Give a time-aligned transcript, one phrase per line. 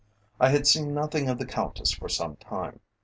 [0.39, 2.79] I had seen nothing of the Countess for some time.